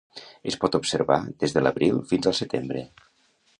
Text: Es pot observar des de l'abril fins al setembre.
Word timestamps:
Es 0.51 0.55
pot 0.63 0.77
observar 0.79 1.17
des 1.45 1.55
de 1.57 1.63
l'abril 1.65 2.01
fins 2.13 2.31
al 2.33 2.37
setembre. 2.41 2.85